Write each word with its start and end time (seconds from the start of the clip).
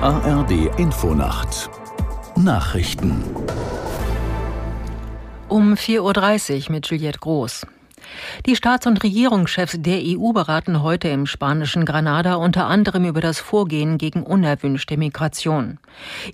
ARD 0.00 0.78
Infonacht 0.78 1.68
Nachrichten 2.36 3.24
um 5.48 5.74
4.30 5.74 6.66
Uhr 6.66 6.72
mit 6.72 6.86
Juliette 6.86 7.18
Groß. 7.18 7.66
Die 8.46 8.56
Staats- 8.56 8.86
und 8.86 9.02
Regierungschefs 9.02 9.76
der 9.78 10.00
EU 10.02 10.32
beraten 10.32 10.82
heute 10.82 11.08
im 11.08 11.26
spanischen 11.26 11.84
Granada 11.84 12.34
unter 12.34 12.66
anderem 12.66 13.04
über 13.04 13.20
das 13.20 13.40
Vorgehen 13.40 13.98
gegen 13.98 14.22
unerwünschte 14.22 14.96
Migration. 14.96 15.78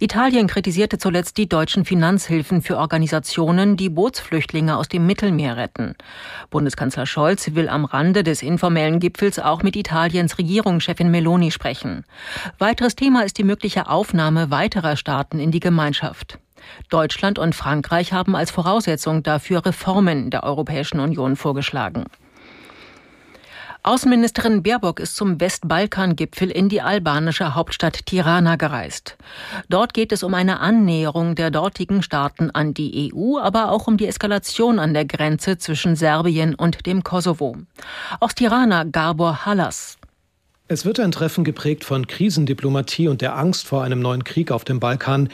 Italien 0.00 0.46
kritisierte 0.46 0.98
zuletzt 0.98 1.36
die 1.36 1.48
deutschen 1.48 1.84
Finanzhilfen 1.84 2.62
für 2.62 2.78
Organisationen, 2.78 3.76
die 3.76 3.88
Bootsflüchtlinge 3.88 4.76
aus 4.76 4.88
dem 4.88 5.06
Mittelmeer 5.06 5.56
retten. 5.56 5.94
Bundeskanzler 6.50 7.06
Scholz 7.06 7.54
will 7.54 7.68
am 7.68 7.84
Rande 7.84 8.22
des 8.22 8.42
informellen 8.42 9.00
Gipfels 9.00 9.38
auch 9.38 9.62
mit 9.62 9.76
Italiens 9.76 10.38
Regierungschefin 10.38 11.10
Meloni 11.10 11.50
sprechen. 11.50 12.04
Weiteres 12.58 12.96
Thema 12.96 13.24
ist 13.24 13.38
die 13.38 13.44
mögliche 13.44 13.88
Aufnahme 13.88 14.50
weiterer 14.50 14.96
Staaten 14.96 15.38
in 15.38 15.50
die 15.50 15.60
Gemeinschaft. 15.60 16.38
Deutschland 16.88 17.38
und 17.38 17.54
Frankreich 17.54 18.12
haben 18.12 18.36
als 18.36 18.50
Voraussetzung 18.50 19.22
dafür 19.22 19.64
Reformen 19.64 20.30
der 20.30 20.44
Europäischen 20.44 21.00
Union 21.00 21.36
vorgeschlagen. 21.36 22.04
Außenministerin 23.86 24.62
Baerbock 24.62 24.98
ist 24.98 25.14
zum 25.14 25.38
Westbalkan-Gipfel 25.38 26.50
in 26.50 26.70
die 26.70 26.80
albanische 26.80 27.54
Hauptstadt 27.54 28.06
Tirana 28.06 28.56
gereist. 28.56 29.18
Dort 29.68 29.92
geht 29.92 30.10
es 30.10 30.22
um 30.22 30.32
eine 30.32 30.60
Annäherung 30.60 31.34
der 31.34 31.50
dortigen 31.50 32.02
Staaten 32.02 32.50
an 32.50 32.72
die 32.72 33.12
EU, 33.12 33.38
aber 33.38 33.70
auch 33.70 33.86
um 33.86 33.98
die 33.98 34.06
Eskalation 34.06 34.78
an 34.78 34.94
der 34.94 35.04
Grenze 35.04 35.58
zwischen 35.58 35.96
Serbien 35.96 36.54
und 36.54 36.86
dem 36.86 37.04
Kosovo. 37.04 37.58
Aus 38.20 38.34
Tirana 38.34 38.84
Gabor 38.84 39.44
Hallas. 39.44 39.98
Es 40.66 40.86
wird 40.86 40.98
ein 40.98 41.12
Treffen 41.12 41.44
geprägt 41.44 41.84
von 41.84 42.06
Krisendiplomatie 42.06 43.08
und 43.08 43.20
der 43.20 43.36
Angst 43.36 43.66
vor 43.66 43.84
einem 43.84 44.00
neuen 44.00 44.24
Krieg 44.24 44.50
auf 44.50 44.64
dem 44.64 44.80
Balkan. 44.80 45.28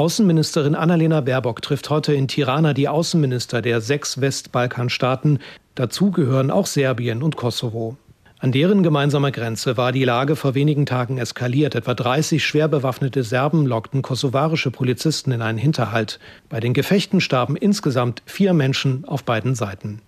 Außenministerin 0.00 0.76
Annalena 0.76 1.20
Baerbock 1.20 1.60
trifft 1.60 1.90
heute 1.90 2.14
in 2.14 2.26
Tirana 2.26 2.72
die 2.72 2.88
Außenminister 2.88 3.60
der 3.60 3.82
sechs 3.82 4.18
Westbalkanstaaten. 4.18 5.40
Dazu 5.74 6.10
gehören 6.10 6.50
auch 6.50 6.64
Serbien 6.64 7.22
und 7.22 7.36
Kosovo. 7.36 7.98
An 8.38 8.50
deren 8.50 8.82
gemeinsamer 8.82 9.30
Grenze 9.30 9.76
war 9.76 9.92
die 9.92 10.04
Lage 10.04 10.36
vor 10.36 10.54
wenigen 10.54 10.86
Tagen 10.86 11.18
eskaliert. 11.18 11.74
Etwa 11.74 11.92
30 11.92 12.42
schwer 12.42 12.66
bewaffnete 12.66 13.22
Serben 13.22 13.66
lockten 13.66 14.00
kosovarische 14.00 14.70
Polizisten 14.70 15.32
in 15.32 15.42
einen 15.42 15.58
Hinterhalt. 15.58 16.18
Bei 16.48 16.60
den 16.60 16.72
Gefechten 16.72 17.20
starben 17.20 17.54
insgesamt 17.54 18.22
vier 18.24 18.54
Menschen 18.54 19.04
auf 19.04 19.24
beiden 19.24 19.54
Seiten. 19.54 20.00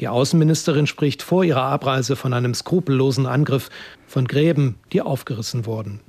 Die 0.00 0.08
Außenministerin 0.08 0.86
spricht 0.86 1.22
vor 1.22 1.42
ihrer 1.42 1.62
Abreise 1.62 2.16
von 2.16 2.34
einem 2.34 2.52
skrupellosen 2.52 3.24
Angriff 3.24 3.70
von 4.06 4.28
Gräben, 4.28 4.74
die 4.92 5.00
aufgerissen 5.00 5.64
wurden. 5.64 6.00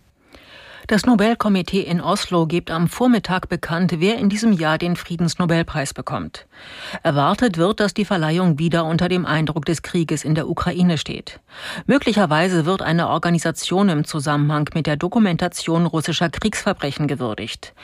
Das 0.90 1.06
Nobelkomitee 1.06 1.82
in 1.82 2.02
Oslo 2.02 2.48
gibt 2.48 2.72
am 2.72 2.88
Vormittag 2.88 3.48
bekannt, 3.48 3.98
wer 4.00 4.18
in 4.18 4.28
diesem 4.28 4.52
Jahr 4.52 4.80
den 4.80 4.96
Friedensnobelpreis 4.96 5.94
bekommt. 5.94 6.48
Erwartet 7.04 7.60
wird, 7.60 7.80
dass 7.80 7.94
die 7.94 8.06
Verleihung 8.06 8.58
wieder 8.58 8.86
unter 8.86 9.08
dem 9.08 9.28
Eindruck 9.28 9.66
des 9.66 9.84
Krieges 9.84 10.24
in 10.24 10.34
der 10.34 10.50
Ukraine 10.50 10.98
steht. 10.98 11.42
Möglicherweise 11.86 12.66
wird 12.66 12.82
eine 12.82 13.10
Organisation 13.10 13.88
im 13.90 14.04
Zusammenhang 14.04 14.68
mit 14.74 14.88
der 14.88 14.98
Dokumentation 14.98 15.86
russischer 15.86 16.32
Kriegsverbrechen 16.32 17.08
gewürdigt. 17.08 17.76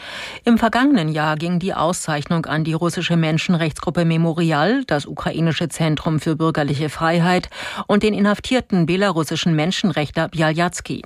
Im 0.43 0.57
vergangenen 0.57 1.09
Jahr 1.09 1.35
ging 1.35 1.59
die 1.59 1.75
Auszeichnung 1.75 2.47
an 2.47 2.63
die 2.63 2.73
russische 2.73 3.17
Menschenrechtsgruppe 3.17 4.03
Memorial, 4.03 4.83
das 4.83 5.05
ukrainische 5.05 5.69
Zentrum 5.69 6.19
für 6.19 6.35
bürgerliche 6.35 6.89
Freiheit 6.89 7.51
und 7.85 8.01
den 8.01 8.15
inhaftierten 8.15 8.87
belarussischen 8.87 9.55
Menschenrechtler 9.55 10.27
Bialyatsky. 10.27 11.03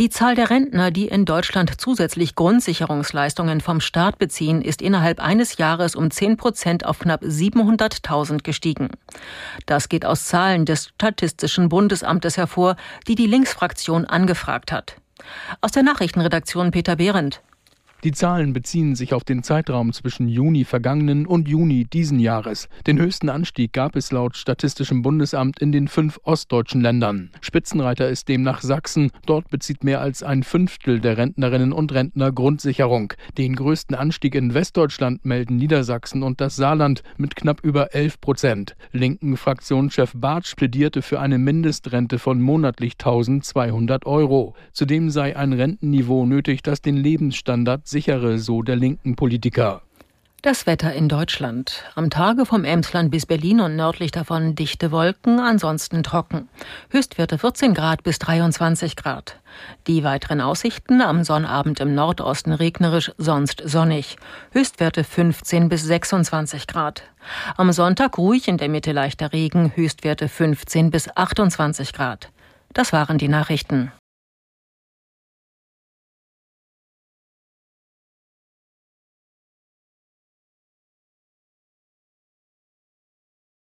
Die 0.00 0.08
Zahl 0.08 0.34
der 0.34 0.48
Rentner, 0.48 0.90
die 0.90 1.08
in 1.08 1.26
Deutschland 1.26 1.78
zusätzlich 1.78 2.34
Grundsicherungsleistungen 2.34 3.60
vom 3.60 3.82
Staat 3.82 4.16
beziehen, 4.16 4.62
ist 4.62 4.80
innerhalb 4.80 5.20
eines 5.20 5.58
Jahres 5.58 5.94
um 5.94 6.10
10 6.10 6.38
Prozent 6.38 6.86
auf 6.86 7.00
knapp 7.00 7.22
700.000 7.22 8.42
gestiegen. 8.42 8.88
Das 9.66 9.90
geht 9.90 10.06
aus 10.06 10.24
Zahlen 10.24 10.64
des 10.64 10.86
Statistischen 10.86 11.68
Bundesamtes 11.68 12.38
hervor, 12.38 12.76
die 13.08 13.14
die 13.14 13.26
Linksfraktion 13.26 14.06
angefragt 14.06 14.72
hat. 14.72 14.96
Aus 15.60 15.72
der 15.72 15.82
Nachrichtenredaktion 15.82 16.70
Peter 16.70 16.96
Behrendt. 16.96 17.42
Die 18.02 18.12
Zahlen 18.12 18.54
beziehen 18.54 18.94
sich 18.94 19.12
auf 19.12 19.24
den 19.24 19.42
Zeitraum 19.42 19.92
zwischen 19.92 20.26
Juni 20.26 20.64
vergangenen 20.64 21.26
und 21.26 21.48
Juni 21.48 21.84
diesen 21.84 22.18
Jahres. 22.18 22.70
Den 22.86 22.98
höchsten 22.98 23.28
Anstieg 23.28 23.74
gab 23.74 23.94
es 23.94 24.10
laut 24.10 24.38
Statistischem 24.38 25.02
Bundesamt 25.02 25.60
in 25.60 25.70
den 25.70 25.86
fünf 25.86 26.18
ostdeutschen 26.22 26.80
Ländern. 26.80 27.30
Spitzenreiter 27.42 28.08
ist 28.08 28.28
demnach 28.28 28.62
Sachsen. 28.62 29.10
Dort 29.26 29.50
bezieht 29.50 29.84
mehr 29.84 30.00
als 30.00 30.22
ein 30.22 30.44
Fünftel 30.44 31.00
der 31.00 31.18
Rentnerinnen 31.18 31.74
und 31.74 31.92
Rentner 31.92 32.32
Grundsicherung. 32.32 33.12
Den 33.36 33.54
größten 33.54 33.94
Anstieg 33.94 34.34
in 34.34 34.54
Westdeutschland 34.54 35.26
melden 35.26 35.56
Niedersachsen 35.56 36.22
und 36.22 36.40
das 36.40 36.56
Saarland 36.56 37.02
mit 37.18 37.36
knapp 37.36 37.62
über 37.62 37.94
11 37.94 38.18
Prozent. 38.22 38.76
Linken 38.92 39.36
Fraktionschef 39.36 40.12
Bartsch 40.16 40.56
plädierte 40.56 41.02
für 41.02 41.20
eine 41.20 41.36
Mindestrente 41.36 42.18
von 42.18 42.40
monatlich 42.40 42.94
1200 42.94 44.06
Euro. 44.06 44.54
Zudem 44.72 45.10
sei 45.10 45.36
ein 45.36 45.52
Rentenniveau 45.52 46.24
nötig, 46.24 46.62
das 46.62 46.80
den 46.80 46.96
Lebensstandard 46.96 47.89
sichere, 47.90 48.38
so 48.38 48.62
der 48.62 48.76
linken 48.76 49.16
Politiker. 49.16 49.82
Das 50.42 50.66
Wetter 50.66 50.94
in 50.94 51.10
Deutschland. 51.10 51.84
Am 51.94 52.08
Tage 52.08 52.46
vom 52.46 52.64
Emsland 52.64 53.10
bis 53.10 53.26
Berlin 53.26 53.60
und 53.60 53.76
nördlich 53.76 54.10
davon 54.10 54.54
dichte 54.54 54.90
Wolken, 54.90 55.38
ansonsten 55.38 56.02
trocken. 56.02 56.48
Höchstwerte 56.88 57.36
14 57.36 57.74
Grad 57.74 58.02
bis 58.04 58.18
23 58.20 58.96
Grad. 58.96 59.38
Die 59.86 60.02
weiteren 60.02 60.40
Aussichten 60.40 61.02
am 61.02 61.24
Sonnabend 61.24 61.80
im 61.80 61.94
Nordosten 61.94 62.54
regnerisch, 62.54 63.12
sonst 63.18 63.62
sonnig. 63.66 64.16
Höchstwerte 64.52 65.04
15 65.04 65.68
bis 65.68 65.84
26 65.84 66.66
Grad. 66.66 67.02
Am 67.58 67.70
Sonntag 67.70 68.16
ruhig 68.16 68.48
in 68.48 68.56
der 68.56 68.70
Mitte 68.70 68.92
leichter 68.92 69.34
Regen, 69.34 69.72
Höchstwerte 69.74 70.28
15 70.28 70.90
bis 70.90 71.14
28 71.14 71.92
Grad. 71.92 72.30
Das 72.72 72.94
waren 72.94 73.18
die 73.18 73.28
Nachrichten. 73.28 73.92